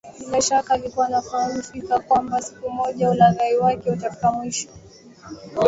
[0.19, 4.69] Bila shaka alikuwa anafahamu fika kwamba siku moja ulaghai wake utafikia mwisho